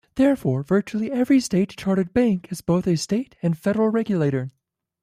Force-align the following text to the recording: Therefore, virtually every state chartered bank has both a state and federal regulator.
Therefore, 0.15 0.63
virtually 0.63 1.11
every 1.11 1.39
state 1.39 1.75
chartered 1.77 2.11
bank 2.11 2.47
has 2.47 2.61
both 2.61 2.87
a 2.87 2.95
state 2.97 3.35
and 3.43 3.55
federal 3.55 3.89
regulator. 3.89 4.49